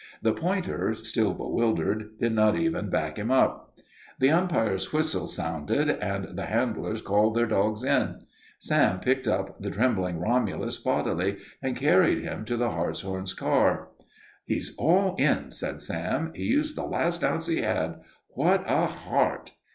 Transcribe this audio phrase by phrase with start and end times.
[0.23, 3.77] The pointer, still bewildered, did not even back him up.
[4.17, 8.17] The umpire's whistle sounded and the handlers called their dogs in.
[8.57, 13.89] Sam picked up the trembling Romulus bodily and carried him to the Hartshorn car.
[14.43, 16.31] "He's all in," said Sam.
[16.33, 18.01] "He used the last ounce he had.
[18.29, 19.51] What a heart!"